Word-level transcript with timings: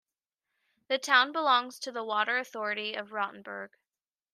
The 0.87 0.97
town 0.97 1.31
belongs 1.31 1.77
to 1.81 1.91
the 1.91 2.03
water 2.03 2.39
authority 2.39 2.95
of 2.95 3.11
Rottenburg. 3.11 3.69